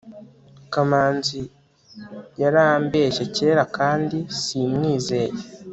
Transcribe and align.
kamanzi 0.73 1.41
yarambeshye 2.41 3.23
kera 3.35 3.63
kandi 3.77 4.17
simwizeye 4.41 5.33